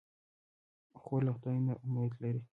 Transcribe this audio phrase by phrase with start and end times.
[1.01, 2.41] خور له خدای نه امید لري.